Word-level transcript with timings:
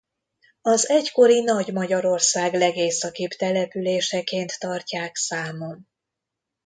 Az 0.61 0.89
egykori 0.89 1.41
Nagy-Magyarország 1.43 2.53
legészakibb 2.53 3.29
településeként 3.29 4.59
tartják 4.59 5.15
számon. 5.15 5.87